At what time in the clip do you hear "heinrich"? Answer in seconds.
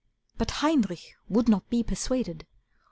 0.65-1.15